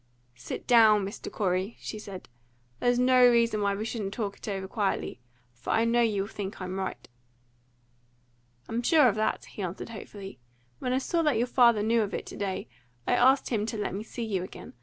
"Sit 0.33 0.65
down, 0.65 1.05
Mr. 1.05 1.31
Corey," 1.31 1.77
she 1.79 1.99
said. 1.99 2.27
"There's 2.79 2.97
no 2.97 3.23
reason 3.23 3.61
why 3.61 3.75
we 3.75 3.85
shouldn't 3.85 4.15
talk 4.15 4.35
it 4.37 4.47
over 4.47 4.67
quietly; 4.67 5.21
for 5.53 5.69
I 5.69 5.85
know 5.85 6.01
you 6.01 6.23
will 6.23 6.27
think 6.27 6.59
I'm 6.59 6.79
right." 6.79 7.07
"I'm 8.67 8.81
sure 8.81 9.07
of 9.09 9.13
that," 9.17 9.45
he 9.45 9.61
answered 9.61 9.89
hopefully. 9.89 10.39
"When 10.79 10.91
I 10.91 10.97
saw 10.97 11.21
that 11.21 11.37
your 11.37 11.45
father 11.45 11.83
knew 11.83 12.01
of 12.01 12.15
it 12.15 12.25
to 12.25 12.35
day, 12.35 12.67
I 13.05 13.13
asked 13.13 13.49
him 13.49 13.67
to 13.67 13.77
let 13.77 13.93
me 13.93 14.01
see 14.03 14.23
you 14.25 14.41
again. 14.41 14.73